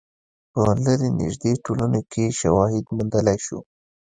په 0.51 0.61
لرې 0.83 1.09
نژدې 1.19 1.51
ټولنو 1.65 1.99
کې 2.11 2.25
شواهد 2.39 2.85
موندلای 2.95 3.37
شو. 3.45 3.59